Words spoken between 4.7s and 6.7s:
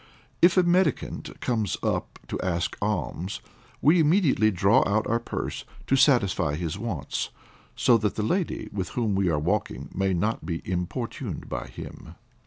out our purse to satisfy